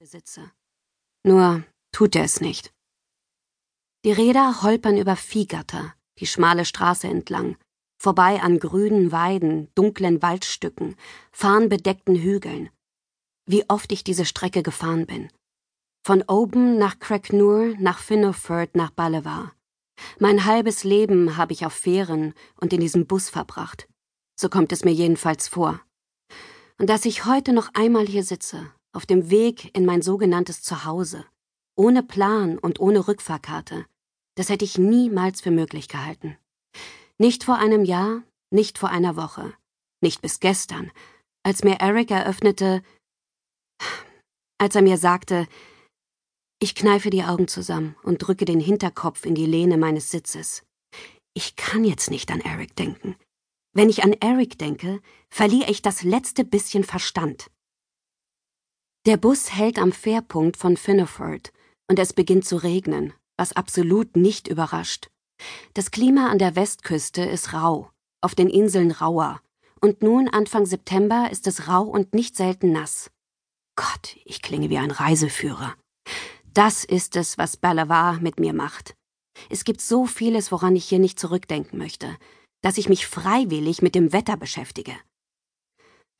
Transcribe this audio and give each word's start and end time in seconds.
besitze. 0.00 0.50
Nur 1.26 1.62
tut 1.92 2.16
er 2.16 2.24
es 2.24 2.40
nicht. 2.40 2.72
Die 4.06 4.12
Räder 4.12 4.62
holpern 4.62 4.96
über 4.96 5.14
Viehgatter, 5.14 5.94
die 6.18 6.26
schmale 6.26 6.64
Straße 6.64 7.06
entlang, 7.06 7.58
vorbei 7.98 8.40
an 8.40 8.58
grünen 8.58 9.12
Weiden, 9.12 9.68
dunklen 9.74 10.22
Waldstücken, 10.22 10.96
farnbedeckten 11.32 12.16
Hügeln. 12.16 12.70
Wie 13.44 13.68
oft 13.68 13.92
ich 13.92 14.02
diese 14.02 14.24
Strecke 14.24 14.62
gefahren 14.62 15.04
bin. 15.04 15.28
Von 16.02 16.24
Oban 16.26 16.78
nach 16.78 16.98
Cracknur, 16.98 17.74
nach 17.78 17.98
Finnoford, 17.98 18.76
nach 18.76 18.92
Ballewar. 18.92 19.52
Mein 20.18 20.46
halbes 20.46 20.82
Leben 20.82 21.36
habe 21.36 21.52
ich 21.52 21.66
auf 21.66 21.74
Fähren 21.74 22.32
und 22.58 22.72
in 22.72 22.80
diesem 22.80 23.06
Bus 23.06 23.28
verbracht. 23.28 23.86
So 24.34 24.48
kommt 24.48 24.72
es 24.72 24.82
mir 24.82 24.92
jedenfalls 24.92 25.46
vor. 25.46 25.82
Und 26.78 26.88
dass 26.88 27.04
ich 27.04 27.26
heute 27.26 27.52
noch 27.52 27.74
einmal 27.74 28.06
hier 28.06 28.24
sitze, 28.24 28.72
auf 28.92 29.06
dem 29.06 29.30
Weg 29.30 29.76
in 29.76 29.86
mein 29.86 30.02
sogenanntes 30.02 30.62
Zuhause, 30.62 31.24
ohne 31.76 32.02
Plan 32.02 32.58
und 32.58 32.80
ohne 32.80 33.06
Rückfahrkarte, 33.06 33.86
das 34.36 34.48
hätte 34.48 34.64
ich 34.64 34.78
niemals 34.78 35.40
für 35.40 35.50
möglich 35.50 35.88
gehalten. 35.88 36.36
Nicht 37.18 37.44
vor 37.44 37.56
einem 37.56 37.84
Jahr, 37.84 38.22
nicht 38.50 38.78
vor 38.78 38.90
einer 38.90 39.16
Woche, 39.16 39.52
nicht 40.00 40.22
bis 40.22 40.40
gestern, 40.40 40.90
als 41.42 41.62
mir 41.62 41.76
Eric 41.80 42.10
eröffnete, 42.10 42.82
als 44.58 44.74
er 44.74 44.82
mir 44.82 44.98
sagte, 44.98 45.46
ich 46.62 46.74
kneife 46.74 47.10
die 47.10 47.24
Augen 47.24 47.48
zusammen 47.48 47.96
und 48.02 48.18
drücke 48.18 48.44
den 48.44 48.60
Hinterkopf 48.60 49.24
in 49.24 49.34
die 49.34 49.46
Lehne 49.46 49.78
meines 49.78 50.10
Sitzes. 50.10 50.62
Ich 51.34 51.56
kann 51.56 51.84
jetzt 51.84 52.10
nicht 52.10 52.30
an 52.30 52.40
Eric 52.40 52.76
denken. 52.76 53.16
Wenn 53.72 53.88
ich 53.88 54.02
an 54.02 54.12
Eric 54.14 54.58
denke, 54.58 55.00
verliere 55.30 55.70
ich 55.70 55.80
das 55.80 56.02
letzte 56.02 56.44
bisschen 56.44 56.84
Verstand. 56.84 57.50
Der 59.06 59.16
Bus 59.16 59.50
hält 59.54 59.78
am 59.78 59.92
Fährpunkt 59.92 60.58
von 60.58 60.76
Finneford 60.76 61.54
und 61.88 61.98
es 61.98 62.12
beginnt 62.12 62.44
zu 62.44 62.56
regnen, 62.56 63.14
was 63.38 63.54
absolut 63.54 64.14
nicht 64.14 64.46
überrascht. 64.46 65.08
Das 65.72 65.90
Klima 65.90 66.28
an 66.28 66.38
der 66.38 66.54
Westküste 66.54 67.22
ist 67.22 67.54
rau, 67.54 67.90
auf 68.20 68.34
den 68.34 68.50
Inseln 68.50 68.90
rauer, 68.90 69.40
und 69.80 70.02
nun 70.02 70.28
Anfang 70.28 70.66
September 70.66 71.30
ist 71.30 71.46
es 71.46 71.66
rau 71.66 71.84
und 71.84 72.12
nicht 72.12 72.36
selten 72.36 72.72
nass. 72.72 73.10
Gott, 73.74 74.18
ich 74.26 74.42
klinge 74.42 74.68
wie 74.68 74.76
ein 74.76 74.90
Reiseführer. 74.90 75.74
Das 76.52 76.84
ist 76.84 77.16
es, 77.16 77.38
was 77.38 77.56
Balavar 77.56 78.20
mit 78.20 78.38
mir 78.38 78.52
macht. 78.52 78.94
Es 79.48 79.64
gibt 79.64 79.80
so 79.80 80.04
vieles, 80.04 80.52
woran 80.52 80.76
ich 80.76 80.84
hier 80.84 80.98
nicht 80.98 81.18
zurückdenken 81.18 81.78
möchte, 81.78 82.18
dass 82.60 82.76
ich 82.76 82.90
mich 82.90 83.06
freiwillig 83.06 83.80
mit 83.80 83.94
dem 83.94 84.12
Wetter 84.12 84.36
beschäftige. 84.36 84.94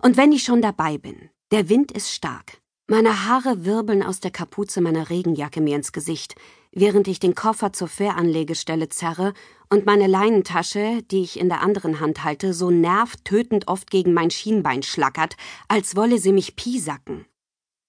Und 0.01 0.17
wenn 0.17 0.33
ich 0.33 0.45
schon 0.45 0.63
dabei 0.63 0.97
bin, 0.97 1.29
der 1.51 1.69
Wind 1.69 1.93
ist 1.93 2.11
stark. 2.11 2.63
Meine 2.91 3.29
Haare 3.29 3.65
wirbeln 3.65 4.03
aus 4.03 4.19
der 4.19 4.33
Kapuze 4.33 4.81
meiner 4.81 5.11
Regenjacke 5.11 5.61
mir 5.61 5.77
ins 5.77 5.93
Gesicht, 5.93 6.35
während 6.73 7.07
ich 7.07 7.21
den 7.21 7.37
Koffer 7.37 7.73
zur 7.73 7.87
Fähranlegestelle 7.87 8.89
zerre 8.89 9.33
und 9.69 9.87
meine 9.87 10.09
Leinentasche, 10.09 11.01
die 11.05 11.23
ich 11.23 11.39
in 11.39 11.49
der 11.49 11.61
anderen 11.61 12.01
Hand 12.01 12.25
halte, 12.25 12.53
so 12.53 12.73
nervtötend 12.73 13.69
oft 13.69 13.93
gegen 13.93 14.13
mein 14.13 14.33
Schienbein 14.33 14.83
schlackert, 14.83 15.37
als 15.69 15.95
wolle 15.95 16.19
sie 16.19 16.33
mich 16.33 16.57
piesacken. 16.57 17.27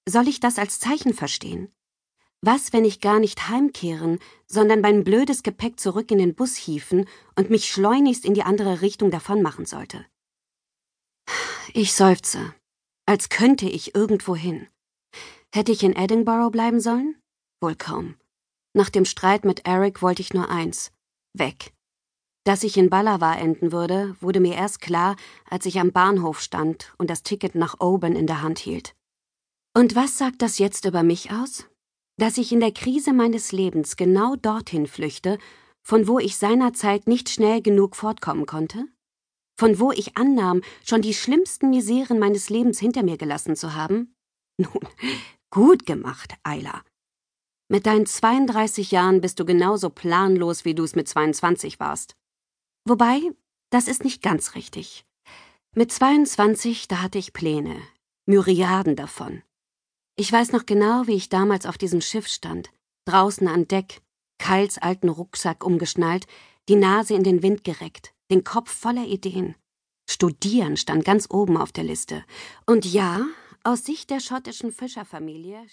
Soll 0.07 0.27
ich 0.27 0.39
das 0.39 0.59
als 0.59 0.79
Zeichen 0.79 1.15
verstehen? 1.15 1.73
Was, 2.41 2.71
wenn 2.71 2.85
ich 2.85 3.01
gar 3.01 3.17
nicht 3.17 3.49
heimkehren, 3.49 4.19
sondern 4.45 4.81
mein 4.81 5.03
blödes 5.03 5.41
Gepäck 5.41 5.79
zurück 5.79 6.11
in 6.11 6.19
den 6.19 6.35
Bus 6.35 6.55
hieven 6.55 7.07
und 7.35 7.49
mich 7.49 7.71
schleunigst 7.71 8.23
in 8.23 8.35
die 8.35 8.43
andere 8.43 8.83
Richtung 8.83 9.09
davonmachen 9.09 9.65
sollte? 9.65 10.05
Ich 11.73 11.93
seufze, 11.93 12.53
als 13.07 13.29
könnte 13.29 13.67
ich 13.67 13.95
irgendwo 13.95 14.35
hin. 14.35 14.67
Hätte 15.53 15.73
ich 15.73 15.83
in 15.83 15.95
Edinburgh 15.95 16.49
bleiben 16.49 16.79
sollen? 16.79 17.15
Wohl 17.61 17.75
kaum. 17.75 18.15
Nach 18.73 18.89
dem 18.89 19.03
Streit 19.03 19.43
mit 19.43 19.65
Eric 19.67 20.01
wollte 20.01 20.21
ich 20.21 20.33
nur 20.33 20.49
eins: 20.49 20.91
weg. 21.37 21.73
Dass 22.45 22.63
ich 22.63 22.77
in 22.77 22.89
Balawa 22.89 23.35
enden 23.35 23.71
würde, 23.71 24.15
wurde 24.21 24.39
mir 24.39 24.55
erst 24.55 24.79
klar, 24.79 25.15
als 25.49 25.65
ich 25.65 25.79
am 25.79 25.91
Bahnhof 25.91 26.39
stand 26.39 26.93
und 26.97 27.09
das 27.09 27.23
Ticket 27.23 27.53
nach 27.55 27.79
Oban 27.79 28.15
in 28.15 28.27
der 28.27 28.41
Hand 28.41 28.59
hielt. 28.59 28.95
Und 29.75 29.95
was 29.95 30.17
sagt 30.17 30.41
das 30.41 30.57
jetzt 30.57 30.85
über 30.85 31.03
mich 31.03 31.31
aus? 31.31 31.65
Dass 32.17 32.37
ich 32.37 32.51
in 32.51 32.61
der 32.61 32.71
Krise 32.71 33.13
meines 33.13 33.51
Lebens 33.51 33.97
genau 33.97 34.35
dorthin 34.37 34.87
flüchte, 34.87 35.37
von 35.83 36.07
wo 36.07 36.17
ich 36.17 36.37
seinerzeit 36.37 37.07
nicht 37.07 37.29
schnell 37.29 37.61
genug 37.61 37.95
fortkommen 37.95 38.45
konnte? 38.45 38.85
Von 39.59 39.79
wo 39.79 39.91
ich 39.91 40.17
annahm, 40.17 40.61
schon 40.83 41.01
die 41.01 41.13
schlimmsten 41.13 41.69
Miseren 41.69 42.19
meines 42.19 42.49
Lebens 42.49 42.79
hinter 42.79 43.03
mir 43.03 43.17
gelassen 43.17 43.55
zu 43.55 43.75
haben? 43.75 44.15
Nun, 44.57 44.87
Gut 45.51 45.85
gemacht, 45.85 46.35
Ayla. 46.43 46.81
Mit 47.69 47.85
deinen 47.85 48.05
32 48.05 48.91
Jahren 48.91 49.19
bist 49.19 49.37
du 49.39 49.45
genauso 49.45 49.89
planlos, 49.89 50.63
wie 50.63 50.73
du 50.73 50.83
es 50.83 50.95
mit 50.95 51.09
22 51.09 51.79
warst. 51.79 52.15
Wobei, 52.85 53.19
das 53.69 53.89
ist 53.89 54.05
nicht 54.05 54.21
ganz 54.21 54.55
richtig. 54.55 55.05
Mit 55.75 55.91
22, 55.91 56.87
da 56.87 57.01
hatte 57.01 57.17
ich 57.17 57.33
Pläne, 57.33 57.81
Myriaden 58.25 58.95
davon. 58.95 59.43
Ich 60.17 60.31
weiß 60.31 60.53
noch 60.53 60.65
genau, 60.65 61.07
wie 61.07 61.15
ich 61.15 61.29
damals 61.29 61.65
auf 61.65 61.77
diesem 61.77 61.99
Schiff 62.01 62.27
stand, 62.27 62.69
draußen 63.05 63.47
an 63.47 63.67
Deck, 63.67 64.01
Kyles 64.37 64.77
alten 64.77 65.09
Rucksack 65.09 65.65
umgeschnallt, 65.65 66.27
die 66.69 66.75
Nase 66.75 67.13
in 67.13 67.23
den 67.23 67.43
Wind 67.43 67.63
gereckt, 67.63 68.13
den 68.31 68.43
Kopf 68.43 68.71
voller 68.71 69.05
Ideen. 69.05 69.55
Studieren 70.09 70.77
stand 70.77 71.03
ganz 71.03 71.27
oben 71.29 71.57
auf 71.57 71.71
der 71.71 71.83
Liste. 71.83 72.23
Und 72.65 72.85
ja, 72.85 73.25
aus 73.63 73.85
Sicht 73.85 74.09
der 74.09 74.19
schottischen 74.19 74.71
Fischerfamilie 74.71 75.63